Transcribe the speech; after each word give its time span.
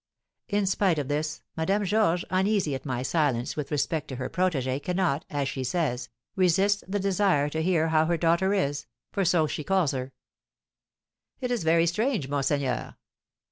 In 0.47 0.65
spite 0.65 0.97
of 0.97 1.09
this, 1.09 1.43
Madame 1.55 1.85
Georges, 1.85 2.25
uneasy 2.31 2.73
at 2.73 2.87
my 2.87 3.03
silence 3.03 3.55
with 3.55 3.69
respect 3.71 4.07
to 4.07 4.15
her 4.15 4.31
protégée, 4.31 4.81
cannot, 4.81 5.25
as 5.29 5.47
she 5.47 5.63
says, 5.63 6.09
resist 6.35 6.83
the 6.87 6.99
desire 6.99 7.49
to 7.49 7.61
hear 7.61 7.89
how 7.89 8.05
her 8.05 8.17
dear 8.17 8.29
daughter 8.29 8.51
is, 8.51 8.87
for 9.11 9.23
so 9.23 9.45
she 9.45 9.63
calls 9.63 9.91
her." 9.91 10.11
"It 11.39 11.51
is 11.51 11.63
very 11.63 11.85
strange, 11.85 12.27
monseigneur." 12.27 12.95